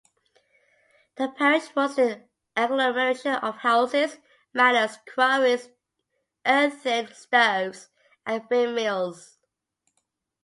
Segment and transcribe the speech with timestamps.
[1.17, 4.17] The parish was an agglomeration of houses,
[4.51, 5.69] manors, quarries,
[6.43, 7.89] earthen stoves
[8.25, 9.37] and windmills.